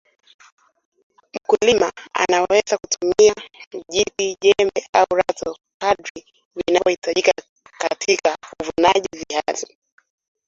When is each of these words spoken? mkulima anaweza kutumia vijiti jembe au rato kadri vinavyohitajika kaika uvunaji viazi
mkulima 1.33 1.91
anaweza 2.13 2.77
kutumia 2.77 3.35
vijiti 3.71 4.37
jembe 4.41 4.87
au 4.93 5.05
rato 5.17 5.57
kadri 5.81 6.25
vinavyohitajika 6.55 7.31
kaika 7.77 8.37
uvunaji 8.61 9.07
viazi 9.13 9.77